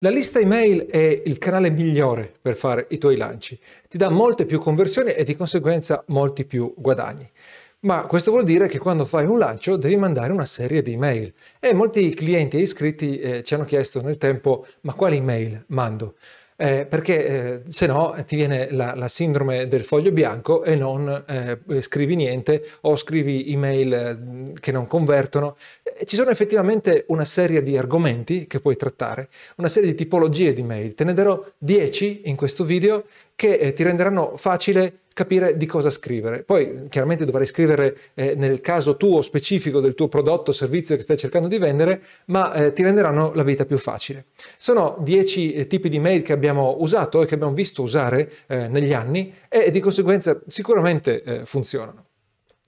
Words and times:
La 0.00 0.10
lista 0.10 0.38
email 0.38 0.86
è 0.86 1.22
il 1.24 1.38
canale 1.38 1.70
migliore 1.70 2.32
per 2.40 2.54
fare 2.54 2.86
i 2.90 2.98
tuoi 2.98 3.16
lanci. 3.16 3.58
Ti 3.88 3.98
dà 3.98 4.10
molte 4.10 4.46
più 4.46 4.60
conversioni 4.60 5.10
e 5.10 5.24
di 5.24 5.34
conseguenza 5.34 6.04
molti 6.06 6.44
più 6.44 6.72
guadagni. 6.76 7.28
Ma 7.80 8.06
questo 8.06 8.30
vuol 8.30 8.44
dire 8.44 8.68
che 8.68 8.78
quando 8.78 9.04
fai 9.04 9.24
un 9.26 9.38
lancio 9.38 9.76
devi 9.76 9.96
mandare 9.96 10.30
una 10.30 10.44
serie 10.44 10.82
di 10.82 10.92
email. 10.92 11.34
E 11.58 11.74
molti 11.74 12.14
clienti 12.14 12.58
e 12.58 12.60
iscritti 12.60 13.18
eh, 13.18 13.42
ci 13.42 13.54
hanno 13.54 13.64
chiesto 13.64 14.00
nel 14.00 14.18
tempo 14.18 14.64
ma 14.82 14.94
quali 14.94 15.16
email 15.16 15.64
mando? 15.68 16.14
Eh, 16.60 16.86
perché 16.86 17.24
eh, 17.24 17.60
se 17.68 17.86
no 17.86 18.16
ti 18.26 18.34
viene 18.34 18.72
la, 18.72 18.92
la, 18.96 19.06
sindrome 19.06 19.68
del 19.68 19.84
foglio 19.84 20.10
bianco 20.10 20.64
e 20.64 20.74
non 20.74 21.24
eh, 21.28 21.80
scrivi 21.80 22.16
niente 22.16 22.64
o 22.80 22.96
scrivi 22.96 23.52
email 23.52 23.92
eh, 23.92 24.52
che 24.58 24.72
non 24.72 24.88
convertono. 24.88 25.56
Eh, 25.84 26.04
ci 26.04 26.16
sono 26.16 26.30
effettivamente 26.30 27.04
una 27.08 27.24
serie 27.24 27.62
di 27.62 27.78
argomenti 27.78 28.48
che 28.48 28.58
puoi 28.58 28.74
trattare, 28.74 29.28
una 29.58 29.68
serie 29.68 29.90
di 29.90 29.94
tipologie 29.94 30.52
di 30.52 30.64
mail. 30.64 30.94
Te 30.94 31.04
ne 31.04 31.14
darò 31.14 31.40
10 31.58 32.22
in 32.24 32.34
questo 32.34 32.64
video 32.64 33.04
che 33.36 33.54
eh, 33.54 33.72
ti 33.72 33.84
renderanno 33.84 34.32
facile 34.36 35.02
capire 35.18 35.56
di 35.56 35.66
cosa 35.66 35.90
scrivere. 35.90 36.44
Poi 36.44 36.86
chiaramente 36.88 37.24
dovrai 37.24 37.44
scrivere 37.44 37.96
eh, 38.14 38.36
nel 38.36 38.60
caso 38.60 38.96
tuo 38.96 39.20
specifico 39.20 39.80
del 39.80 39.94
tuo 39.94 40.06
prodotto 40.06 40.50
o 40.50 40.54
servizio 40.54 40.94
che 40.94 41.02
stai 41.02 41.16
cercando 41.16 41.48
di 41.48 41.58
vendere, 41.58 42.00
ma 42.26 42.52
eh, 42.52 42.72
ti 42.72 42.84
renderanno 42.84 43.32
la 43.34 43.42
vita 43.42 43.66
più 43.66 43.78
facile. 43.78 44.26
Sono 44.56 44.96
10 45.00 45.54
eh, 45.54 45.66
tipi 45.66 45.88
di 45.88 45.98
mail 45.98 46.22
che 46.22 46.32
abbiamo 46.32 46.76
usato 46.78 47.20
e 47.20 47.26
che 47.26 47.34
abbiamo 47.34 47.52
visto 47.52 47.82
usare 47.82 48.30
eh, 48.46 48.68
negli 48.68 48.92
anni 48.92 49.34
e 49.48 49.72
di 49.72 49.80
conseguenza 49.80 50.40
sicuramente 50.46 51.22
eh, 51.24 51.44
funzionano. 51.44 52.07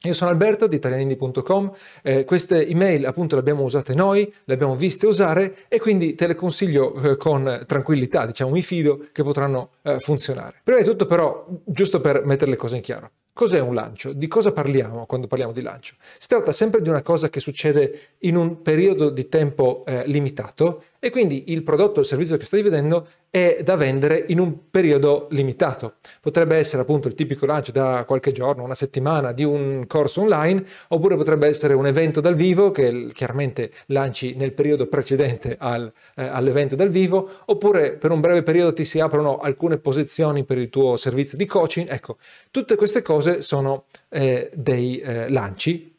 Io 0.05 0.15
sono 0.15 0.31
Alberto 0.31 0.67
di 0.67 0.77
italianindi.com, 0.77 1.73
eh, 2.03 2.25
queste 2.25 2.67
email 2.67 3.05
appunto 3.05 3.35
le 3.35 3.43
abbiamo 3.43 3.65
usate 3.65 3.95
noi, 3.95 4.33
le 4.45 4.55
abbiamo 4.55 4.75
viste 4.75 5.07
usare 5.07 5.67
e 5.69 5.79
quindi 5.79 6.15
te 6.15 6.27
le 6.27 6.35
consiglio 6.35 6.95
eh, 7.03 7.17
con 7.19 7.65
tranquillità, 7.67 8.25
diciamo 8.25 8.51
mi 8.51 8.63
fido 8.63 9.09
che 9.13 9.23
potranno 9.23 9.73
eh, 9.83 9.99
funzionare. 9.99 10.61
Prima 10.65 10.79
di 10.79 10.87
tutto 10.87 11.05
però, 11.05 11.47
giusto 11.67 12.01
per 12.01 12.25
mettere 12.25 12.51
le 12.51 12.57
cose 12.57 12.77
in 12.77 12.83
chiaro, 12.83 13.11
Cos'è 13.33 13.61
un 13.61 13.75
lancio? 13.75 14.12
Di 14.12 14.27
cosa 14.27 14.53
parliamo 14.53 15.07
quando 15.07 15.27
parliamo 15.27 15.53
di 15.53 15.62
lancio? 15.62 15.95
Si 16.19 16.29
tratta 16.29 16.53
sempre 16.53 16.83
di 16.83 16.91
una 16.91 17.01
cosa 17.01 17.31
che 17.31 17.41
succede 17.41 18.17
in 18.19 18.37
un 18.37 18.61
periodo 18.61 19.09
di 19.09 19.29
tempo 19.29 19.85
eh, 19.87 20.03
limitato 20.07 20.85
e 21.01 21.11
quindi 21.11 21.45
il 21.51 21.62
prodotto 21.62 21.98
o 21.98 22.03
il 22.03 22.06
servizio 22.06 22.37
che 22.37 22.45
stai 22.45 22.61
vedendo 22.62 23.09
è 23.31 23.61
da 23.65 23.75
vendere 23.77 24.27
in 24.29 24.39
un 24.39 24.69
periodo 24.70 25.29
limitato. 25.31 25.95
Potrebbe 26.20 26.57
essere 26.57 26.83
appunto 26.83 27.09
il 27.09 27.15
tipico 27.15 27.47
lancio 27.47 27.73
da 27.73 28.05
qualche 28.07 28.33
giorno, 28.33 28.62
una 28.62 28.75
settimana 28.75 29.33
di 29.33 29.42
un 29.42 29.87
corso 29.87 30.20
online, 30.20 30.62
oppure 30.89 31.17
potrebbe 31.17 31.48
essere 31.48 31.73
un 31.73 31.87
evento 31.87 32.20
dal 32.20 32.34
vivo 32.34 32.70
che 32.70 33.09
chiaramente 33.15 33.70
lanci 33.87 34.34
nel 34.37 34.53
periodo 34.53 34.87
precedente 34.89 35.57
al, 35.59 35.91
eh, 36.17 36.25
all'evento 36.25 36.77
dal 36.77 36.91
vivo, 36.91 37.31
oppure 37.47 37.92
per 37.92 38.11
un 38.11 38.20
breve 38.20 38.42
periodo 38.42 38.75
ti 38.75 38.85
si 38.85 39.01
aprono 39.01 39.39
alcune 39.39 39.79
posizioni 39.79 40.45
per 40.45 40.59
il 40.59 40.69
tuo 40.69 40.97
servizio 40.97 41.39
di 41.39 41.47
coaching. 41.47 41.89
Ecco, 41.91 42.19
tutte 42.51 42.77
queste 42.77 43.01
cose 43.01 43.41
sono 43.41 43.87
eh, 44.11 44.51
dei 44.53 45.01
eh, 45.01 45.31
lanci. 45.31 45.97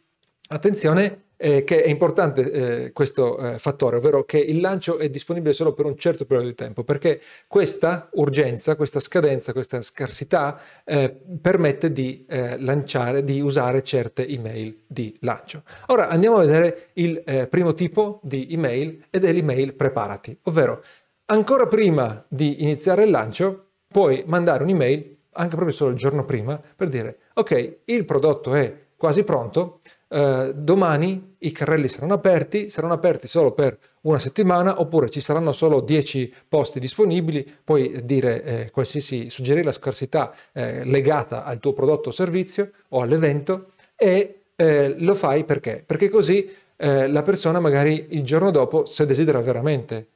Attenzione 0.50 1.30
eh, 1.42 1.64
che 1.64 1.82
è 1.82 1.90
importante 1.90 2.52
eh, 2.52 2.92
questo 2.92 3.38
eh, 3.38 3.58
fattore, 3.58 3.98
ovvero 3.98 4.24
che 4.24 4.38
il 4.38 4.62
lancio 4.62 5.00
è 5.00 5.10
disponibile 5.10 5.54
solo 5.54 5.74
per 5.74 5.86
un 5.86 5.98
certo 5.98 6.26
periodo 6.26 6.50
di 6.50 6.56
tempo, 6.56 6.84
perché 6.84 7.20
questa 7.48 8.10
urgenza, 8.14 8.76
questa 8.76 9.00
scadenza, 9.00 9.52
questa 9.52 9.82
scarsità 9.82 10.60
eh, 10.86 11.16
permette 11.42 11.92
di 11.92 12.26
eh, 12.30 12.60
lanciare, 12.60 13.24
di 13.24 13.42
usare 13.42 13.82
certe 13.82 14.28
email 14.28 14.84
di 14.86 15.18
lancio. 15.22 15.64
Ora 15.88 16.10
andiamo 16.10 16.38
a 16.38 16.42
vedere 16.42 16.90
il 16.94 17.24
eh, 17.26 17.48
primo 17.48 17.74
tipo 17.74 18.20
di 18.22 18.48
email 18.52 19.06
ed 19.10 19.26
è 19.26 19.32
l'email 19.32 19.74
preparati, 19.74 20.38
ovvero 20.44 20.84
ancora 21.26 21.66
prima 21.66 22.24
di 22.28 22.62
iniziare 22.62 23.04
il 23.04 23.10
lancio 23.10 23.70
puoi 23.88 24.24
mandare 24.28 24.64
un'email 24.64 25.18
anche 25.34 25.56
proprio 25.56 25.76
solo 25.76 25.92
il 25.92 25.98
giorno 25.98 26.26
prima 26.26 26.62
per 26.76 26.90
dire 26.90 27.20
ok 27.34 27.78
il 27.86 28.04
prodotto 28.04 28.54
è 28.54 28.74
quasi 28.98 29.24
pronto 29.24 29.80
eh, 30.14 30.52
domani 30.54 31.36
i 31.40 31.54
carrelli 31.54 31.88
saranno 31.88 32.16
aperti, 32.16 32.70
saranno 32.70 32.92
aperti 32.92 33.28
solo 33.30 33.54
per 33.54 33.78
una 34.02 34.20
settimana 34.20 34.82
oppure 34.82 35.10
ci 35.10 35.22
saranno 35.22 35.54
solo 35.54 35.80
10 35.80 36.34
posti 36.50 36.82
disponibili, 36.82 37.50
puoi 37.64 38.04
dire 38.04 38.44
eh, 38.44 38.70
qualsiasi, 38.72 39.30
suggerire 39.30 39.64
la 39.64 39.72
scarsità 39.72 40.34
eh, 40.52 40.84
legata 40.84 41.46
al 41.46 41.60
tuo 41.62 41.72
prodotto 41.72 42.10
o 42.10 42.12
servizio 42.12 42.72
o 42.90 43.00
all'evento 43.00 43.72
e 43.96 44.42
eh, 44.58 44.96
lo 44.98 45.16
fai 45.16 45.46
perché? 45.46 45.82
Perché 45.86 46.10
così 46.10 46.54
eh, 46.76 47.08
la 47.08 47.22
persona 47.22 47.62
magari 47.62 48.08
il 48.10 48.24
giorno 48.24 48.52
dopo, 48.52 48.86
se 48.86 49.06
desidera 49.06 49.40
veramente 49.40 50.08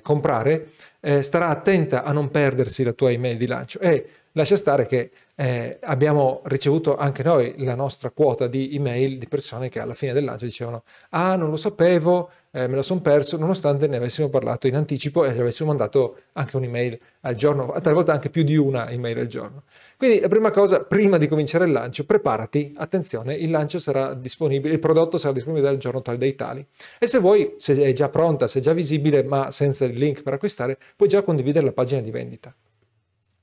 comprare, 0.00 0.68
starà 1.20 1.48
attenta 1.48 2.02
a 2.02 2.12
non 2.12 2.30
perdersi 2.30 2.82
la 2.82 2.94
tua 2.94 3.10
email 3.10 3.36
di 3.36 3.46
lancio 3.46 3.78
e 3.78 4.06
lascia 4.32 4.56
stare 4.56 4.86
che 4.86 5.10
eh, 5.36 5.78
abbiamo 5.82 6.42
ricevuto 6.44 6.96
anche 6.96 7.22
noi 7.22 7.54
la 7.58 7.74
nostra 7.74 8.10
quota 8.10 8.46
di 8.46 8.74
email 8.74 9.16
di 9.16 9.26
persone 9.26 9.68
che 9.68 9.80
alla 9.80 9.94
fine 9.94 10.12
del 10.12 10.24
lancio 10.24 10.44
dicevano 10.44 10.82
ah 11.10 11.34
non 11.36 11.48
lo 11.48 11.56
sapevo, 11.56 12.30
eh, 12.52 12.66
me 12.66 12.74
lo 12.74 12.82
sono 12.82 13.00
perso, 13.00 13.38
nonostante 13.38 13.86
ne 13.86 13.96
avessimo 13.96 14.28
parlato 14.28 14.66
in 14.66 14.76
anticipo 14.76 15.24
e 15.24 15.32
gli 15.32 15.40
avessimo 15.40 15.68
mandato 15.68 16.16
anche 16.32 16.56
un'email 16.56 16.98
al 17.20 17.34
giorno, 17.34 17.72
talvolta 17.80 18.12
anche 18.12 18.28
più 18.28 18.42
di 18.42 18.56
una 18.56 18.90
email 18.90 19.18
al 19.18 19.26
giorno. 19.28 19.62
Quindi 19.96 20.20
la 20.20 20.28
prima 20.28 20.50
cosa, 20.50 20.82
prima 20.82 21.16
di 21.16 21.28
cominciare 21.28 21.64
il 21.64 21.72
lancio, 21.72 22.04
preparati, 22.04 22.74
attenzione, 22.76 23.34
il 23.34 23.50
lancio 23.50 23.78
sarà 23.78 24.14
disponibile, 24.14 24.74
il 24.74 24.80
prodotto 24.80 25.16
sarà 25.16 25.32
disponibile 25.32 25.66
dal 25.66 25.78
giorno 25.78 26.02
tale 26.02 26.18
dei 26.18 26.34
tali. 26.34 26.66
E 26.98 27.06
se 27.06 27.18
vuoi, 27.18 27.54
se 27.58 27.74
è 27.74 27.92
già 27.92 28.08
pronta, 28.08 28.46
se 28.46 28.58
è 28.58 28.62
già 28.62 28.72
visibile, 28.72 29.22
ma 29.22 29.50
senza 29.50 29.84
il 29.84 29.96
link 29.96 30.22
per 30.22 30.34
acquistare, 30.34 30.78
puoi 30.96 31.08
già 31.08 31.22
condividere 31.22 31.64
la 31.64 31.72
pagina 31.72 32.00
di 32.00 32.10
vendita. 32.10 32.54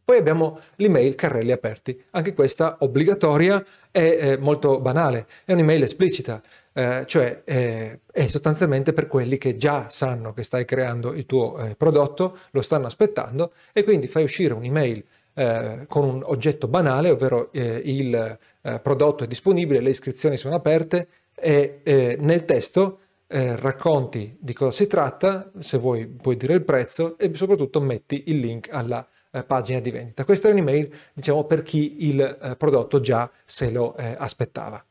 Poi 0.08 0.18
abbiamo 0.18 0.58
l'email 0.78 1.16
carrelli 1.16 1.52
aperti, 1.52 2.02
anche 2.12 2.34
questa 2.34 2.78
obbligatoria 2.80 3.62
e 3.92 4.18
eh, 4.18 4.38
molto 4.38 4.80
banale, 4.80 5.28
è 5.44 5.52
un'email 5.52 5.84
esplicita, 5.84 6.42
eh, 6.72 7.04
cioè 7.06 7.42
eh, 7.44 8.00
è 8.10 8.26
sostanzialmente 8.28 8.94
per 8.94 9.08
quelli 9.08 9.38
che 9.38 9.58
già 9.58 9.90
sanno 9.90 10.32
che 10.32 10.44
stai 10.44 10.64
creando 10.64 11.12
il 11.12 11.26
tuo 11.26 11.58
eh, 11.58 11.76
prodotto, 11.76 12.38
lo 12.52 12.62
stanno 12.62 12.86
aspettando 12.86 13.52
e 13.74 13.84
quindi 13.84 14.08
fai 14.08 14.24
uscire 14.24 14.54
un'email 14.54 15.04
eh, 15.34 15.84
con 15.90 16.06
un 16.06 16.22
oggetto 16.24 16.70
banale, 16.70 17.10
ovvero 17.10 17.52
eh, 17.52 17.82
il 17.84 18.40
prodotto 18.82 19.26
è 19.26 19.28
disponibile, 19.28 19.82
le 19.82 19.90
iscrizioni 19.90 20.38
sono 20.38 20.56
aperte 20.56 21.10
e 21.36 22.16
nel 22.18 22.46
testo 22.46 23.00
racconti 23.28 24.38
di 24.40 24.54
cosa 24.54 24.72
si 24.72 24.88
tratta, 24.88 25.52
se 25.60 25.78
vuoi 25.78 26.08
puoi 26.08 26.38
dire 26.38 26.54
il 26.54 26.64
prezzo 26.64 27.18
e 27.18 27.30
soprattutto 27.34 27.82
metti 27.82 28.24
il 28.28 28.40
link 28.40 28.70
alla 28.72 29.06
eh, 29.38 29.44
pagina 29.44 29.80
di 29.80 29.92
vendita. 29.92 30.26
Questa 30.26 30.50
è 30.50 30.52
un'email, 30.52 30.90
diciamo, 31.14 31.46
per 31.46 31.64
chi 31.64 32.08
il 32.08 32.22
eh, 32.22 32.56
prodotto 32.56 33.00
già 33.00 33.30
se 33.46 33.70
lo 33.72 33.96
eh, 33.96 34.16
aspettava. 34.18 34.84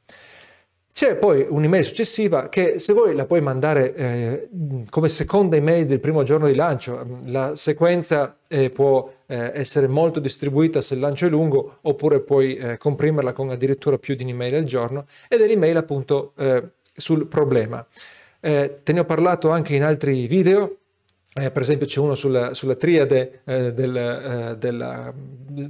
C'è 0.97 1.17
poi 1.17 1.45
un'email 1.47 1.85
successiva 1.85 2.49
che 2.49 2.79
se 2.79 2.95
vuoi 2.95 3.15
la 3.15 3.27
puoi 3.27 3.43
mandare 3.43 3.95
eh, 3.95 4.49
come 4.89 5.11
seconda 5.11 5.55
email 5.55 5.85
del 5.85 6.01
primo 6.01 6.23
giorno 6.23 6.47
di 6.47 6.55
lancio. 6.55 7.21
La 7.25 7.55
sequenza 7.55 8.39
eh, 8.49 8.71
può 8.71 9.13
eh, 9.27 9.51
essere 9.53 9.89
molto 9.89 10.21
distribuita 10.21 10.81
se 10.81 10.95
il 10.95 11.01
lancio 11.01 11.27
è 11.27 11.29
lungo 11.29 11.81
oppure 11.83 12.21
puoi 12.21 12.57
eh, 12.57 12.79
comprimerla 12.79 13.35
con 13.35 13.51
addirittura 13.51 13.99
più 13.99 14.15
di 14.15 14.23
un'email 14.23 14.55
al 14.55 14.65
giorno 14.65 15.05
ed 15.29 15.43
è 15.43 15.47
l'email 15.47 15.77
appunto 15.77 16.33
sul 16.95 17.27
problema. 17.27 17.87
te 18.41 18.83
ne 18.87 19.01
ho 19.01 19.05
parlato 19.05 19.51
anche 19.51 19.75
in 19.75 19.83
altri 19.83 20.27
video 20.27 20.79
eh, 21.39 21.51
per 21.51 21.61
esempio 21.61 21.87
c'è 21.87 22.01
uno 22.01 22.15
sulla, 22.15 22.55
sulla 22.55 22.77
triade 22.77 23.43
eh, 23.45 23.75
del, 23.75 23.95
eh, 23.95 24.57
della, 24.57 25.13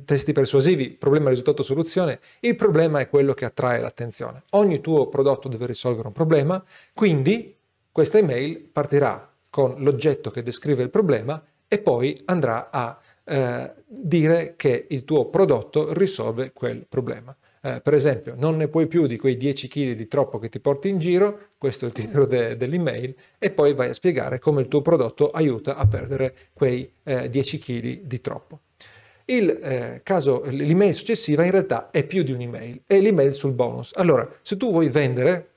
testi 0.04 0.32
persuasivi, 0.32 0.90
problema, 0.90 1.28
risultato, 1.28 1.64
soluzione. 1.64 2.20
Il 2.40 2.54
problema 2.54 3.00
è 3.00 3.08
quello 3.08 3.34
che 3.34 3.44
attrae 3.44 3.80
l'attenzione. 3.80 4.44
Ogni 4.50 4.80
tuo 4.80 5.08
prodotto 5.08 5.48
deve 5.48 5.66
risolvere 5.66 6.06
un 6.06 6.12
problema, 6.12 6.62
quindi 6.94 7.56
questa 7.90 8.18
email 8.18 8.60
partirà 8.60 9.28
con 9.50 9.74
l'oggetto 9.78 10.30
che 10.30 10.42
descrive 10.42 10.84
il 10.84 10.90
problema 10.90 11.42
e 11.66 11.78
poi 11.78 12.16
andrà 12.26 12.70
a 12.70 12.96
eh, 13.28 13.72
dire 13.86 14.54
che 14.56 14.86
il 14.88 15.04
tuo 15.04 15.26
prodotto 15.26 15.92
risolve 15.92 16.52
quel 16.52 16.86
problema. 16.88 17.36
Eh, 17.60 17.80
per 17.80 17.94
esempio, 17.94 18.34
non 18.36 18.56
ne 18.56 18.68
puoi 18.68 18.86
più 18.86 19.06
di 19.06 19.16
quei 19.16 19.36
10 19.36 19.66
kg 19.66 19.92
di 19.92 20.06
troppo 20.06 20.38
che 20.38 20.48
ti 20.48 20.60
porti 20.60 20.88
in 20.88 20.98
giro, 20.98 21.48
questo 21.58 21.84
è 21.84 21.88
il 21.88 21.94
titolo 21.94 22.24
de- 22.24 22.56
dell'email, 22.56 23.14
e 23.38 23.50
poi 23.50 23.74
vai 23.74 23.88
a 23.88 23.92
spiegare 23.92 24.38
come 24.38 24.60
il 24.60 24.68
tuo 24.68 24.82
prodotto 24.82 25.30
aiuta 25.30 25.74
a 25.74 25.86
perdere 25.86 26.34
quei 26.52 26.88
eh, 27.02 27.28
10 27.28 27.58
kg 27.58 28.00
di 28.02 28.20
troppo. 28.20 28.60
Il 29.24 29.50
eh, 29.50 30.00
caso, 30.04 30.44
l'email 30.44 30.94
successiva 30.94 31.44
in 31.44 31.50
realtà 31.50 31.90
è 31.90 32.04
più 32.06 32.22
di 32.22 32.30
un'email, 32.30 32.82
è 32.86 33.00
l'email 33.00 33.34
sul 33.34 33.52
bonus. 33.52 33.90
Allora, 33.96 34.28
se 34.42 34.56
tu 34.56 34.70
vuoi 34.70 34.88
vendere 34.88 35.50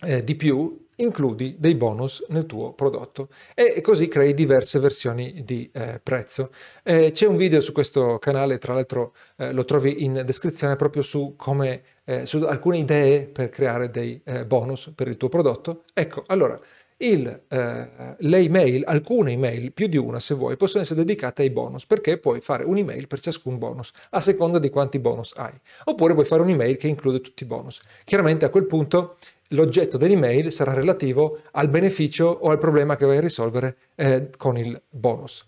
eh, 0.00 0.24
di 0.24 0.34
più, 0.34 0.83
includi 0.96 1.56
dei 1.58 1.74
bonus 1.74 2.24
nel 2.28 2.46
tuo 2.46 2.72
prodotto 2.72 3.28
e 3.54 3.80
così 3.80 4.08
crei 4.08 4.34
diverse 4.34 4.78
versioni 4.78 5.42
di 5.44 5.68
eh, 5.72 6.00
prezzo. 6.02 6.50
Eh, 6.82 7.10
c'è 7.12 7.26
un 7.26 7.36
video 7.36 7.60
su 7.60 7.72
questo 7.72 8.18
canale, 8.18 8.58
tra 8.58 8.74
l'altro 8.74 9.14
eh, 9.36 9.52
lo 9.52 9.64
trovi 9.64 10.04
in 10.04 10.22
descrizione 10.24 10.76
proprio 10.76 11.02
su 11.02 11.34
come, 11.36 11.82
eh, 12.04 12.26
su 12.26 12.38
alcune 12.38 12.78
idee 12.78 13.26
per 13.26 13.50
creare 13.50 13.90
dei 13.90 14.20
eh, 14.24 14.44
bonus 14.44 14.92
per 14.94 15.08
il 15.08 15.16
tuo 15.16 15.28
prodotto. 15.28 15.84
Ecco, 15.92 16.22
allora, 16.26 16.58
il, 16.98 17.42
eh, 17.48 17.88
le 18.18 18.38
email, 18.38 18.84
alcune 18.86 19.32
email, 19.32 19.72
più 19.72 19.86
di 19.86 19.96
una 19.96 20.20
se 20.20 20.34
vuoi, 20.34 20.56
possono 20.56 20.82
essere 20.82 21.00
dedicate 21.00 21.42
ai 21.42 21.50
bonus, 21.50 21.86
perché 21.86 22.18
puoi 22.18 22.40
fare 22.40 22.64
un'email 22.64 23.06
per 23.06 23.20
ciascun 23.20 23.58
bonus, 23.58 23.90
a 24.10 24.20
seconda 24.20 24.58
di 24.58 24.70
quanti 24.70 24.98
bonus 24.98 25.32
hai. 25.36 25.52
Oppure 25.84 26.14
puoi 26.14 26.24
fare 26.24 26.42
un'email 26.42 26.76
che 26.76 26.88
include 26.88 27.20
tutti 27.20 27.42
i 27.42 27.46
bonus. 27.46 27.80
Chiaramente 28.04 28.44
a 28.44 28.50
quel 28.50 28.66
punto 28.66 29.16
l'oggetto 29.48 29.96
dell'email 29.96 30.50
sarà 30.50 30.72
relativo 30.72 31.40
al 31.52 31.68
beneficio 31.68 32.26
o 32.26 32.50
al 32.50 32.58
problema 32.58 32.96
che 32.96 33.06
vai 33.06 33.18
a 33.18 33.20
risolvere 33.20 33.76
eh, 33.94 34.30
con 34.36 34.56
il 34.56 34.80
bonus. 34.88 35.46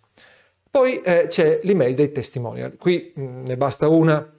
Poi 0.71 1.01
eh, 1.01 1.27
c'è 1.29 1.61
l'email 1.63 1.95
dei 1.95 2.13
testimonial. 2.13 2.77
Qui 2.77 3.13
mh, 3.15 3.23
mm, 3.23 3.45
ne 3.47 3.57
basta 3.57 3.89
una. 3.89 4.36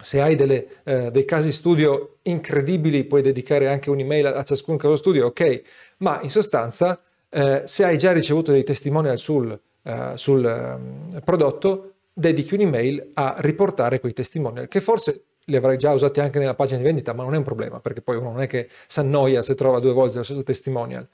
Se 0.00 0.20
hai 0.20 0.34
delle, 0.34 0.66
eh, 0.84 1.10
dei 1.10 1.24
casi 1.24 1.50
studio 1.50 2.18
incredibili, 2.22 3.04
puoi 3.04 3.22
dedicare 3.22 3.68
anche 3.68 3.90
un'email 3.90 4.26
a, 4.26 4.42
ciascun 4.44 4.76
caso 4.76 4.96
studio, 4.96 5.26
ok, 5.26 5.62
ma 5.98 6.20
in 6.22 6.30
sostanza, 6.30 7.00
eh, 7.28 7.62
se 7.64 7.84
hai 7.84 7.98
già 7.98 8.12
ricevuto 8.12 8.52
dei 8.52 8.62
testimonial 8.64 9.18
sul, 9.18 9.58
eh, 9.82 10.12
sul 10.14 10.44
um, 10.44 11.20
prodotto, 11.24 11.94
dedichi 12.12 12.54
un'email 12.54 13.10
a 13.14 13.36
riportare 13.38 14.00
quei 14.00 14.12
testimonial, 14.12 14.68
che 14.68 14.80
forse 14.80 15.24
li 15.48 15.56
avrai 15.56 15.76
già 15.78 15.92
usati 15.92 16.20
anche 16.20 16.38
nella 16.38 16.54
pagina 16.54 16.78
di 16.78 16.84
vendita, 16.84 17.12
ma 17.12 17.22
non 17.22 17.34
è 17.34 17.36
un 17.36 17.42
problema, 17.42 17.80
perché 17.80 18.00
poi 18.00 18.16
uno 18.16 18.30
non 18.30 18.40
è 18.40 18.46
che 18.46 18.68
si 18.86 19.00
annoia 19.00 19.42
se 19.42 19.54
trova 19.54 19.80
due 19.80 19.92
volte 19.92 20.18
lo 20.18 20.22
stesso 20.22 20.42
testimonial. 20.42 21.08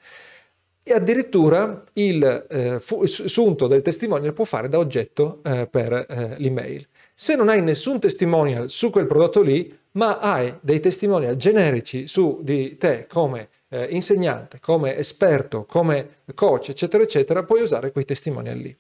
E 0.87 0.93
addirittura 0.93 1.83
il 1.95 2.47
eh, 2.51 2.79
sunto 2.79 3.67
del 3.67 3.81
testimonial 3.81 4.35
può 4.35 4.45
fare 4.45 4.69
da 4.69 4.79
oggetto 4.79 5.41
eh, 5.43 5.67
per 5.67 5.93
eh, 5.93 6.35
l'email. 6.37 6.87
Se 7.15 7.37
non 7.37 7.49
hai 7.49 7.63
nessun 7.63 7.99
testimonial 7.99 8.69
su 8.69 8.91
quel 8.91 9.07
prodotto 9.07 9.41
lì, 9.41 9.75
ma 9.93 10.19
hai 10.19 10.55
dei 10.61 10.81
testimonial 10.81 11.37
generici 11.37 12.07
su 12.07 12.41
di 12.43 12.77
te 12.77 13.07
come 13.09 13.49
eh, 13.71 13.87
insegnante, 13.91 14.61
come 14.61 14.99
esperto, 14.99 15.65
come 15.65 16.19
coach, 16.35 16.69
eccetera, 16.69 17.03
eccetera, 17.03 17.45
puoi 17.45 17.63
usare 17.63 17.91
quei 17.91 18.05
testimonial 18.05 18.59
lì. 18.59 18.77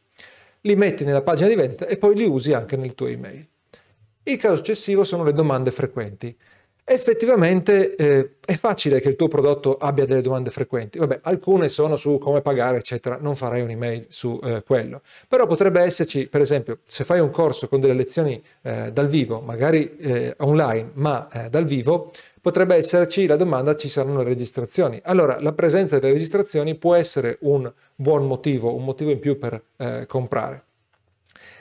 Li 0.61 0.77
metti 0.77 1.05
nella 1.05 1.23
pagina 1.23 1.49
di 1.49 1.55
vendita 1.55 1.87
e 1.87 1.97
poi 1.97 2.15
li 2.17 2.27
usi 2.27 2.53
anche 2.53 2.77
nel 2.77 2.95
tuo 2.95 3.06
email. 3.06 3.49
Il 4.25 4.37
caso 4.37 4.56
successivo 4.56 5.05
sono 5.05 5.25
le 5.25 5.33
domande 5.33 5.71
frequenti. 5.71 6.37
Effettivamente 6.87 7.97
eh, 7.97 8.35
è 8.45 8.57
facile 8.57 9.01
che 9.01 9.09
il 9.09 9.17
tuo 9.17 9.27
prodotto 9.27 9.79
abbia 9.79 10.05
delle 10.05 10.21
domande 10.21 10.51
frequenti. 10.51 10.99
Vabbè, 10.99 11.21
alcune 11.23 11.71
sono 11.71 11.97
su 11.97 12.19
come 12.19 12.43
pagare, 12.43 12.77
eccetera, 12.77 13.17
non 13.19 13.35
farai 13.35 13.63
un'email 13.63 14.05
su 14.11 14.39
eh, 14.45 14.63
quello. 14.63 15.01
Però 15.27 15.47
potrebbe 15.47 15.81
esserci, 15.81 16.27
per 16.27 16.43
esempio, 16.43 16.81
se 16.85 17.05
fai 17.05 17.21
un 17.21 17.31
corso 17.31 17.69
con 17.69 17.81
delle 17.81 17.95
lezioni 17.95 18.43
eh, 18.61 18.93
dal 18.93 19.09
vivo, 19.09 19.41
magari 19.41 19.97
eh, 19.97 20.35
online, 20.41 20.91
ma 20.95 21.27
eh, 21.31 21.49
dal 21.49 21.65
vivo, 21.65 22.11
potrebbe 22.43 22.75
esserci 22.75 23.27
la 23.27 23.37
domanda 23.37 23.75
ci 23.77 23.89
saranno 23.89 24.19
le 24.19 24.25
registrazioni. 24.25 25.01
Allora, 25.05 25.41
la 25.41 25.55
presenza 25.55 25.99
delle 25.99 26.13
registrazioni 26.13 26.75
può 26.75 26.95
essere 26.95 27.39
un 27.41 27.73
buon 27.95 28.27
motivo, 28.27 28.75
un 28.75 28.85
motivo 28.85 29.11
in 29.11 29.21
più 29.21 29.39
per 29.39 29.59
eh, 29.79 30.05
comprare. 30.07 30.65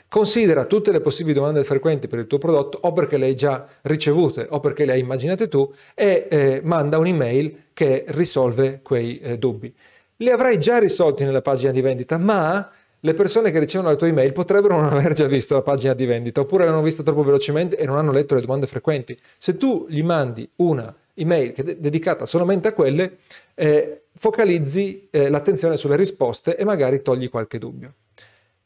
Considera 0.08 0.66
tutte 0.66 0.92
le 0.92 1.02
possibili 1.02 1.34
domande 1.34 1.64
frequenti 1.64 2.08
per 2.08 2.20
il 2.20 2.28
tuo 2.28 2.38
prodotto 2.38 2.78
o 2.82 2.94
perché 2.94 3.18
le 3.18 3.26
hai 3.26 3.36
già 3.36 3.66
ricevute 3.82 4.46
o 4.50 4.60
perché 4.60 4.86
le 4.86 4.92
hai 4.92 5.00
immaginate 5.00 5.48
tu 5.48 5.72
e 5.96 6.28
eh, 6.30 6.62
manda 6.64 7.00
un'email 7.00 7.64
che 7.74 8.06
risolve 8.10 8.82
quei 8.84 9.20
eh, 9.20 9.38
dubbi. 9.38 9.74
Li 10.18 10.30
avrai 10.30 10.60
già 10.60 10.78
risolti 10.78 11.24
nella 11.24 11.42
pagina 11.42 11.72
di 11.72 11.82
vendita, 11.82 12.18
ma 12.18 12.70
le 13.00 13.14
persone 13.14 13.52
che 13.52 13.60
ricevono 13.60 13.90
la 13.90 13.96
tua 13.96 14.08
email 14.08 14.32
potrebbero 14.32 14.80
non 14.80 14.92
aver 14.94 15.14
già 15.14 15.28
visto 15.28 15.56
la 15.56 15.62
pagina 15.62 15.94
di 15.94 16.06
vendita 16.06 16.40
oppure 16.40 16.64
l'hanno 16.64 16.82
vista 16.82 17.04
troppo 17.04 17.24
velocemente 17.24 17.76
e 17.76 17.86
non 17.86 17.98
hanno 17.98 18.12
letto 18.12 18.36
le 18.36 18.42
domande 18.42 18.66
frequenti. 18.66 19.18
Se 19.38 19.58
tu 19.58 19.88
gli 19.90 20.04
mandi 20.04 20.50
una 20.58 20.96
email 21.16 21.54
è 21.54 21.76
dedicata 21.76 22.26
solamente 22.26 22.70
a 22.70 22.74
quelle, 22.74 23.18
eh, 23.56 24.04
focalizzi 24.16 25.08
eh, 25.12 25.30
l'attenzione 25.30 25.76
sulle 25.76 25.96
risposte 25.96 26.56
e 26.56 26.64
magari 26.64 27.02
togli 27.02 27.30
qualche 27.30 27.58
dubbio. 27.58 27.94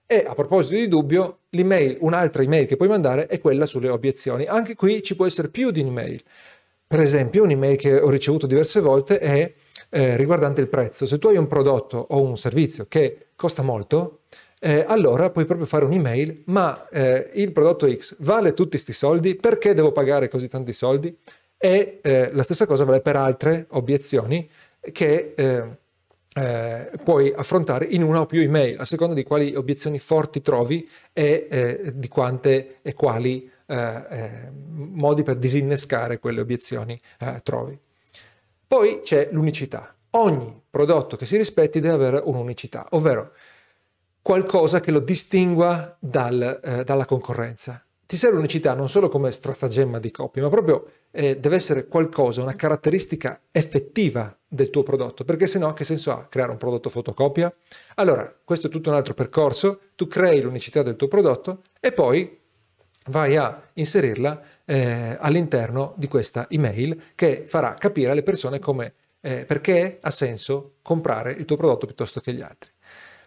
E 0.09 0.23
a 0.25 0.33
proposito 0.33 0.75
di 0.75 0.87
dubbio, 0.87 1.39
l'email, 1.49 1.97
un'altra 1.99 2.41
email 2.41 2.65
che 2.65 2.77
puoi 2.77 2.87
mandare 2.87 3.27
è 3.27 3.41
quella 3.41 3.65
sulle 3.65 3.89
obiezioni. 3.89 4.45
Anche 4.45 4.73
qui 4.73 5.03
ci 5.03 5.15
può 5.15 5.25
essere 5.25 5.49
più 5.49 5.69
di 5.69 5.81
un'email. 5.81 6.23
Per 6.87 7.01
esempio, 7.01 7.43
un'email 7.43 7.75
che 7.75 7.99
ho 7.99 8.09
ricevuto 8.09 8.47
diverse 8.47 8.79
volte 8.79 9.19
è 9.19 9.53
eh, 9.89 10.15
riguardante 10.15 10.61
il 10.61 10.69
prezzo. 10.69 11.05
Se 11.05 11.19
tu 11.19 11.27
hai 11.27 11.35
un 11.35 11.47
prodotto 11.47 11.97
o 11.97 12.21
un 12.21 12.37
servizio 12.37 12.85
che 12.87 13.31
costa 13.35 13.63
molto, 13.63 14.21
eh, 14.61 14.85
allora 14.87 15.29
puoi 15.29 15.43
proprio 15.43 15.67
fare 15.67 15.83
un'email, 15.83 16.43
ma 16.45 16.87
eh, 16.87 17.29
il 17.33 17.51
prodotto 17.51 17.93
X 17.93 18.15
vale 18.19 18.53
tutti 18.53 18.69
questi 18.71 18.93
soldi? 18.93 19.35
Perché 19.35 19.73
devo 19.73 19.91
pagare 19.91 20.29
così 20.29 20.47
tanti 20.47 20.71
soldi? 20.71 21.13
E 21.57 21.99
eh, 22.01 22.29
la 22.31 22.43
stessa 22.43 22.65
cosa 22.65 22.85
vale 22.85 23.01
per 23.01 23.17
altre 23.17 23.65
obiezioni 23.71 24.49
che 24.93 25.33
eh, 26.37 26.91
puoi 27.03 27.33
affrontare 27.35 27.85
in 27.85 28.03
una 28.03 28.21
o 28.21 28.25
più 28.27 28.41
email, 28.41 28.79
a 28.79 28.85
seconda 28.85 29.15
di 29.15 29.23
quali 29.23 29.55
obiezioni 29.55 29.97
forti 29.97 30.41
trovi 30.41 30.87
e 31.11 31.47
eh, 31.49 31.91
di 31.95 32.07
quante 32.07 32.77
e 32.83 32.93
quali 32.93 33.49
eh, 33.65 33.75
eh 33.75 34.65
modi 34.77 35.23
per 35.23 35.37
disinnescare 35.37 36.19
quelle 36.19 36.39
obiezioni 36.39 36.99
eh, 37.19 37.39
trovi. 37.41 37.77
Poi 38.67 39.01
c'è 39.01 39.29
l'unicità. 39.31 39.95
Ogni 40.11 40.61
prodotto 40.69 41.15
che 41.17 41.25
si 41.25 41.37
rispetti 41.37 41.79
deve 41.79 41.95
avere 41.95 42.21
un'unicità, 42.23 42.85
ovvero 42.91 43.33
qualcosa 44.21 44.79
che 44.79 44.91
lo 44.91 44.99
distingua 44.99 45.95
dal, 45.99 46.59
eh, 46.63 46.83
dalla 46.83 47.05
concorrenza 47.05 47.83
ti 48.07 48.15
serve 48.15 48.37
unicità 48.37 48.73
non 48.73 48.87
solo 48.87 49.09
come 49.09 49.31
stratagemma 49.31 49.99
di 49.99 50.11
copia, 50.11 50.41
ma 50.41 50.47
proprio 50.47 50.87
eh, 51.11 51.37
deve 51.37 51.55
essere 51.55 51.87
qualcosa, 51.87 52.41
una 52.41 52.55
caratteristica 52.55 53.41
effettiva 53.51 54.35
del 54.47 54.69
tuo 54.69 54.81
prodotto, 54.81 55.25
perché 55.25 55.45
se 55.45 55.59
no 55.59 55.73
che 55.73 55.83
senso 55.83 56.11
ha 56.11 56.25
creare 56.27 56.51
un 56.51 56.57
prodotto 56.57 56.87
fotocopia? 56.87 57.53
Allora, 57.95 58.33
questo 58.45 58.67
è 58.67 58.69
tutto 58.69 58.89
un 58.89 58.95
altro 58.95 59.13
percorso, 59.13 59.81
tu 59.95 60.07
crei 60.07 60.39
l'unicità 60.41 60.83
del 60.83 60.95
tuo 60.95 61.09
prodotto 61.09 61.63
e 61.81 61.91
poi 61.91 62.39
vai 63.07 63.35
a 63.35 63.61
inserirla 63.73 64.41
eh, 64.63 65.17
all'interno 65.19 65.93
di 65.97 66.07
questa 66.07 66.47
email 66.49 67.11
che 67.13 67.43
farà 67.45 67.73
capire 67.73 68.11
alle 68.11 68.23
persone 68.23 68.59
come, 68.59 68.93
eh, 69.19 69.43
perché 69.43 69.97
ha 69.99 70.11
senso 70.11 70.75
comprare 70.81 71.33
il 71.33 71.43
tuo 71.43 71.57
prodotto 71.57 71.85
piuttosto 71.85 72.21
che 72.21 72.31
gli 72.31 72.41
altri. 72.41 72.69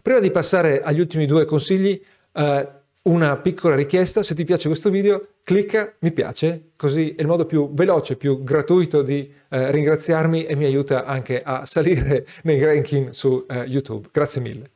Prima 0.03 0.21
di 0.21 0.31
passare 0.31 0.81
agli 0.81 1.01
ultimi 1.01 1.27
due 1.27 1.45
consigli, 1.45 2.03
eh, 2.33 2.69
una 3.03 3.37
piccola 3.39 3.75
richiesta, 3.75 4.23
se 4.23 4.35
ti 4.35 4.45
piace 4.45 4.69
questo 4.69 4.91
video 4.91 5.21
clicca 5.43 5.95
mi 6.01 6.13
piace, 6.13 6.73
così 6.77 7.15
è 7.15 7.23
il 7.23 7.27
modo 7.27 7.47
più 7.47 7.73
veloce, 7.73 8.17
più 8.17 8.43
gratuito 8.43 9.03
di 9.03 9.33
eh, 9.49 9.71
ringraziarmi 9.71 10.45
e 10.45 10.55
mi 10.55 10.65
aiuta 10.65 11.05
anche 11.05 11.41
a 11.43 11.65
salire 11.65 12.27
nei 12.45 12.63
ranking 12.63 13.11
su 13.11 13.45
eh, 13.49 13.61
YouTube. 13.61 14.09
Grazie 14.13 14.41
mille. 14.41 14.71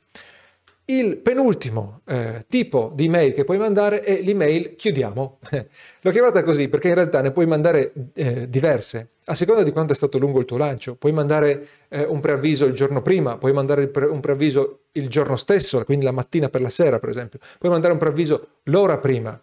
Il 0.87 1.17
penultimo 1.17 2.03
eh, 2.05 2.45
tipo 2.47 2.93
di 2.95 3.07
email 3.07 3.33
che 3.33 3.45
puoi 3.45 3.57
mandare 3.57 4.00
è 4.00 4.21
l'email 4.21 4.75
chiudiamo. 4.76 5.38
L'ho 6.03 6.11
chiamata 6.11 6.43
così 6.43 6.69
perché 6.69 6.88
in 6.88 6.95
realtà 6.95 7.23
ne 7.23 7.31
puoi 7.31 7.47
mandare 7.47 7.93
eh, 8.12 8.50
diverse. 8.50 9.12
A 9.25 9.35
seconda 9.35 9.62
di 9.62 9.71
quanto 9.73 9.95
è 9.95 9.97
stato 9.97 10.19
lungo 10.19 10.41
il 10.41 10.45
tuo 10.45 10.59
lancio, 10.59 10.95
puoi 10.95 11.12
mandare 11.12 11.67
eh, 11.88 12.05
un 12.05 12.21
preavviso 12.21 12.67
il 12.67 12.75
giorno 12.75 13.00
prima, 13.00 13.38
puoi 13.38 13.55
mandare 13.55 13.88
pre- 13.88 14.05
un 14.05 14.21
preavviso 14.21 14.81
il 14.93 15.09
giorno 15.09 15.37
stesso, 15.37 15.83
quindi 15.85 16.05
la 16.05 16.12
mattina 16.12 16.50
per 16.50 16.61
la 16.61 16.69
sera 16.69 16.99
per 16.99 17.09
esempio, 17.09 17.38
puoi 17.59 17.73
mandare 17.73 17.95
un 17.95 17.99
preavviso 17.99 18.49
l'ora 18.64 18.99
prima. 18.99 19.41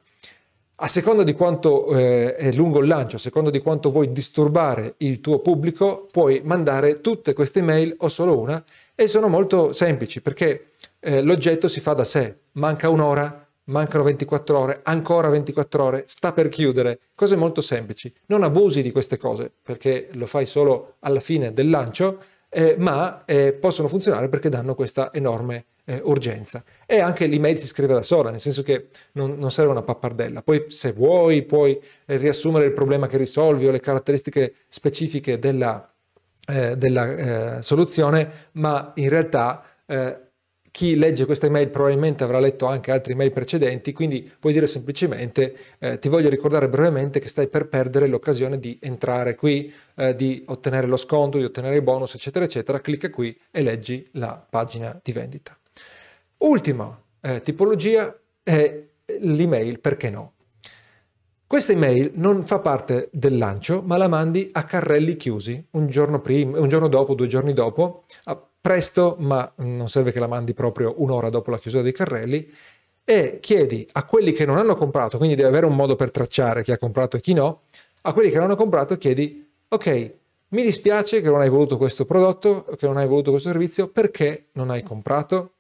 A 0.84 0.88
seconda 0.88 1.24
di 1.24 1.34
quanto 1.34 1.96
eh, 1.98 2.36
è 2.36 2.52
lungo 2.52 2.80
il 2.82 2.88
lancio, 2.88 3.16
a 3.16 3.20
seconda 3.20 3.50
di 3.50 3.60
quanto 3.62 3.90
vuoi 3.90 4.12
disturbare 4.12 4.94
il 4.98 5.22
tuo 5.22 5.40
pubblico, 5.40 6.08
puoi 6.12 6.42
mandare 6.44 7.02
tutte 7.02 7.34
queste 7.34 7.64
mail 7.64 7.96
o 7.98 8.10
solo 8.10 8.40
una 8.40 8.64
e 8.94 9.08
sono 9.08 9.28
molto 9.28 9.74
semplici 9.74 10.22
perché 10.22 10.71
eh, 11.02 11.22
l'oggetto 11.22 11.68
si 11.68 11.80
fa 11.80 11.94
da 11.94 12.04
sé, 12.04 12.38
manca 12.54 12.88
un'ora, 12.88 13.46
mancano 13.66 14.04
24 14.04 14.58
ore, 14.58 14.80
ancora 14.84 15.30
24 15.30 15.84
ore, 15.84 16.04
sta 16.08 16.32
per 16.32 16.48
chiudere, 16.48 17.00
cose 17.16 17.36
molto 17.36 17.62
semplici. 17.62 18.14
Non 18.28 18.44
abusi 18.44 18.82
di 18.82 18.92
queste 18.92 19.18
cose 19.18 19.52
perché 19.62 20.10
lo 20.14 20.28
fai 20.28 20.46
solo 20.46 20.96
alla 21.00 21.20
fine 21.20 21.54
del 21.54 21.70
lancio, 21.70 22.20
eh, 22.50 22.76
ma 22.78 23.24
eh, 23.26 23.54
possono 23.54 23.88
funzionare 23.88 24.30
perché 24.30 24.50
danno 24.50 24.76
questa 24.76 25.12
enorme 25.12 25.66
eh, 25.86 26.02
urgenza. 26.04 26.64
E 26.86 27.00
anche 27.00 27.26
l'email 27.26 27.58
si 27.58 27.66
scrive 27.66 27.94
da 27.94 28.02
sola, 28.02 28.30
nel 28.30 28.40
senso 28.40 28.62
che 28.62 28.90
non, 29.14 29.38
non 29.38 29.52
serve 29.52 29.72
una 29.72 29.82
pappardella. 29.82 30.44
Poi 30.44 30.66
se 30.68 30.92
vuoi 30.92 31.44
puoi 31.44 31.80
eh, 32.06 32.18
riassumere 32.18 32.66
il 32.66 32.74
problema 32.74 33.08
che 33.08 33.18
risolvi 33.18 33.66
o 33.68 33.72
le 33.72 33.80
caratteristiche 33.80 34.54
specifiche 34.68 35.40
della, 35.40 35.92
eh, 36.48 36.76
della 36.78 37.58
eh, 37.58 37.62
soluzione, 37.62 38.50
ma 38.54 38.92
in 38.96 39.10
realtà 39.10 39.64
chi 40.72 40.96
legge 40.96 41.26
questa 41.26 41.48
email 41.48 41.70
probabilmente 41.70 42.24
avrà 42.24 42.40
letto 42.40 42.66
anche 42.66 42.92
altre 42.92 43.12
email 43.12 43.32
precedenti, 43.32 43.92
quindi 43.92 44.32
puoi 44.40 44.54
dire 44.54 44.68
semplicemente 44.68 45.56
eh, 45.80 46.00
ti 46.00 46.08
voglio 46.08 46.30
ricordare 46.30 46.70
brevemente 46.70 47.20
che 47.20 47.28
stai 47.28 47.48
per 47.48 47.68
perdere 47.68 48.08
l'occasione 48.08 48.58
di 48.58 48.80
entrare 48.82 49.36
qui, 49.36 49.72
eh, 49.96 50.16
di 50.16 50.42
ottenere 50.48 50.88
lo 50.88 50.96
sconto, 50.96 51.38
di 51.38 51.44
ottenere 51.44 51.76
i 51.76 51.82
bonus, 51.82 52.16
eccetera, 52.16 52.46
eccetera. 52.46 52.80
Clicca 52.80 53.10
qui 53.10 53.38
e 53.52 53.62
leggi 53.62 54.08
la 54.14 54.44
pagina 54.50 54.98
di 55.04 55.12
vendita. 55.12 55.58
Ultima 56.38 57.00
eh, 57.20 57.42
tipologia 57.42 58.18
è 58.42 58.84
l'email, 59.20 59.80
perché 59.82 60.10
no? 60.10 60.34
Questa 61.46 61.74
email 61.74 62.12
non 62.16 62.44
fa 62.44 62.60
parte 62.60 63.10
del 63.12 63.38
lancio, 63.38 63.82
ma 63.86 63.98
la 63.98 64.08
mandi 64.08 64.48
a 64.54 64.64
carrelli 64.64 65.18
chiusi 65.18 65.68
un 65.72 65.88
giorno, 65.88 66.22
prima, 66.22 66.58
un 66.58 66.70
giorno 66.70 66.88
dopo, 66.88 67.14
due 67.14 67.28
giorni 67.28 67.52
dopo, 67.52 68.06
presto, 68.62 69.16
ma 69.20 69.52
non 69.58 69.90
serve 69.90 70.12
che 70.12 70.20
la 70.20 70.28
mandi 70.28 70.54
proprio 70.54 70.94
un'ora 70.98 71.30
dopo 71.30 71.50
la 71.50 71.58
chiusura 71.58 71.84
dei 71.84 71.92
carrelli, 71.92 72.50
e 73.04 73.40
chiedi 73.42 73.86
a 73.94 74.06
quelli 74.06 74.32
che 74.32 74.46
non 74.46 74.58
hanno 74.58 74.76
comprato, 74.76 75.18
quindi 75.18 75.36
devi 75.36 75.48
avere 75.48 75.66
un 75.66 75.76
modo 75.76 75.96
per 75.96 76.12
tracciare 76.12 76.64
chi 76.64 76.72
ha 76.72 76.78
comprato 76.78 77.18
e 77.18 77.20
chi 77.20 77.34
no, 77.34 77.64
a 78.02 78.14
quelli 78.14 78.30
che 78.30 78.36
non 78.36 78.46
hanno 78.46 78.56
comprato 78.56 78.98
chiedi, 78.98 79.50
ok, 79.68 80.14
mi 80.50 80.64
dispiace 80.64 81.22
che 81.22 81.30
non 81.30 81.42
hai 81.42 81.50
voluto 81.50 81.78
questo 81.78 82.06
prodotto, 82.06 82.66
che 82.78 82.86
non 82.86 82.98
hai 82.98 83.08
voluto 83.08 83.32
questo 83.32 83.50
servizio, 83.50 83.88
perché 83.88 84.48
non 84.54 84.70
hai 84.70 84.84
comprato? 84.84 85.54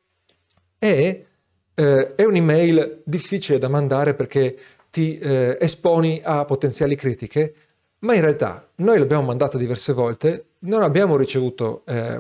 E 0.78 1.26
eh, 1.74 2.16
è 2.16 2.24
un'email 2.24 3.02
difficile 3.06 3.58
da 3.58 3.70
mandare 3.70 4.14
perché 4.14 4.58
ti 4.90 5.18
eh, 5.18 5.58
esponi 5.60 6.22
a 6.24 6.44
potenziali 6.46 6.96
critiche, 6.96 7.54
ma 8.00 8.14
in 8.16 8.22
realtà 8.22 8.70
noi 8.76 9.00
l'abbiamo 9.00 9.24
mandata 9.24 9.58
diverse 9.58 9.94
volte, 9.94 10.46
non 10.60 10.82
abbiamo 10.82 11.16
ricevuto, 11.16 11.84
eh, 11.86 12.20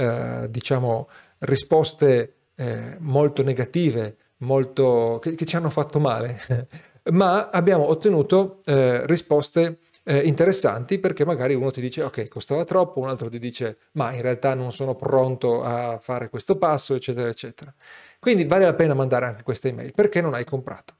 eh 0.00 0.50
diciamo, 0.50 1.08
risposte 1.40 2.34
eh, 2.56 2.96
molto 2.98 3.42
negative, 3.42 4.16
molto, 4.38 5.18
che, 5.20 5.34
che, 5.34 5.44
ci 5.44 5.56
hanno 5.56 5.70
fatto 5.70 5.98
male, 5.98 6.38
ma 7.12 7.50
abbiamo 7.50 7.88
ottenuto 7.88 8.60
eh, 8.64 9.06
risposte 9.06 9.78
interessanti 10.02 10.98
perché 10.98 11.24
magari 11.24 11.54
uno 11.54 11.70
ti 11.70 11.80
dice 11.80 12.02
ok 12.02 12.26
costava 12.26 12.64
troppo, 12.64 12.98
un 12.98 13.08
altro 13.08 13.28
ti 13.28 13.38
dice 13.38 13.76
ma 13.92 14.12
in 14.12 14.22
realtà 14.22 14.54
non 14.54 14.72
sono 14.72 14.96
pronto 14.96 15.62
a 15.62 15.98
fare 16.00 16.28
questo 16.30 16.56
passo 16.56 16.94
eccetera 16.94 17.28
eccetera. 17.28 17.72
Quindi 18.18 18.44
vale 18.44 18.64
la 18.64 18.74
pena 18.74 18.94
mandare 18.94 19.26
anche 19.26 19.44
questa 19.44 19.68
email 19.68 19.92
perché 19.92 20.20
non 20.20 20.34
hai 20.34 20.44
comprato. 20.44 20.94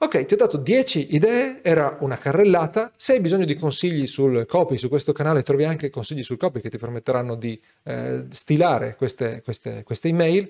Ok, 0.00 0.26
ti 0.26 0.34
ho 0.34 0.36
dato 0.36 0.58
10 0.58 1.16
idee, 1.16 1.58
era 1.60 1.96
una 2.02 2.16
carrellata. 2.16 2.92
Se 2.94 3.14
hai 3.14 3.20
bisogno 3.20 3.44
di 3.44 3.56
consigli 3.56 4.06
sul 4.06 4.46
copy, 4.46 4.76
su 4.78 4.88
questo 4.88 5.12
canale 5.12 5.42
trovi 5.42 5.64
anche 5.64 5.90
consigli 5.90 6.22
sul 6.22 6.36
copy 6.36 6.60
che 6.60 6.70
ti 6.70 6.78
permetteranno 6.78 7.34
di 7.34 7.60
eh, 7.82 8.26
stilare 8.30 8.94
queste, 8.94 9.42
queste, 9.42 9.82
queste, 9.82 10.06
email. 10.06 10.48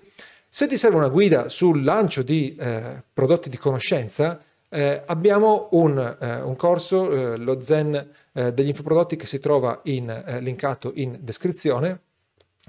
Se 0.51 0.67
ti 0.67 0.77
serve 0.77 0.97
una 0.97 1.09
guida 1.09 1.49
sul 1.49 1.83
lancio 1.83 2.23
di 2.23 2.55
eh, 2.61 3.03
prodotti 3.11 3.49
di 3.49 3.57
conoscenza, 3.57 4.39
eh, 4.69 5.03
abbiamo 5.07 5.69
un, 5.73 5.99
eh, 6.21 6.43
un 6.43 6.55
corso, 6.55 7.11
eh, 7.11 7.39
lo 7.39 7.59
Zen 7.63 8.11
eh, 8.33 8.53
degli 8.53 8.69
infoprodotti 8.69 9.17
che 9.17 9.25
si 9.25 9.39
trova 9.39 9.81
in, 9.85 10.41
linkato 10.41 10.93
in 10.95 11.21
descrizione 11.23 12.01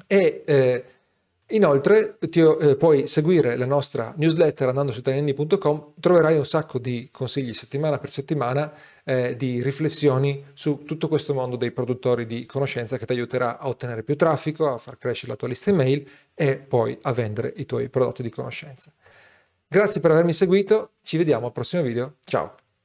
e 0.08 0.44
Inoltre 1.52 2.18
ti, 2.30 2.42
eh, 2.42 2.76
puoi 2.76 3.08
seguire 3.08 3.58
la 3.58 3.66
nostra 3.66 4.14
newsletter 4.16 4.68
andando 4.68 4.92
su 4.92 5.00
italiani.com, 5.00 5.94
troverai 6.00 6.38
un 6.38 6.46
sacco 6.46 6.78
di 6.78 7.10
consigli 7.12 7.54
settimana 7.54 7.98
per 7.98 8.12
settimana, 8.12 8.72
eh, 9.04 9.36
di 9.36 9.62
riflessioni 9.64 10.46
su 10.54 10.84
tutto 10.86 11.08
questo 11.08 11.34
mondo 11.34 11.56
dei 11.56 11.72
produttori 11.72 12.28
di 12.28 12.46
conoscenza 12.46 12.98
che 12.98 13.08
ti 13.08 13.14
aiuterà 13.14 13.58
a 13.58 13.68
ottenere 13.68 14.04
più 14.04 14.16
traffico, 14.16 14.72
a 14.72 14.78
far 14.78 15.00
crescere 15.00 15.32
la 15.32 15.38
tua 15.38 15.48
lista 15.48 15.72
email 15.72 16.08
e 16.36 16.58
poi 16.58 16.96
a 17.02 17.14
vendere 17.14 17.52
i 17.56 17.66
tuoi 17.66 17.90
prodotti 17.90 18.22
di 18.22 18.30
conoscenza. 18.30 18.94
Grazie 19.68 20.02
per 20.02 20.12
avermi 20.12 20.34
seguito, 20.34 20.92
ci 21.02 21.18
vediamo 21.18 21.48
al 21.48 21.52
prossimo 21.52 21.82
video, 21.82 22.18
ciao! 22.26 22.69